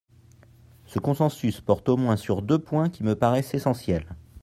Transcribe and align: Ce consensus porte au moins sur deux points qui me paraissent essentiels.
Ce 0.87 0.97
consensus 0.97 1.61
porte 1.61 1.87
au 1.87 1.95
moins 1.95 2.17
sur 2.17 2.41
deux 2.41 2.57
points 2.57 2.89
qui 2.89 3.03
me 3.03 3.13
paraissent 3.15 3.53
essentiels. 3.53 4.07